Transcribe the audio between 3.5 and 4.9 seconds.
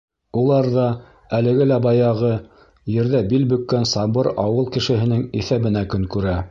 бөккән сабыр ауыл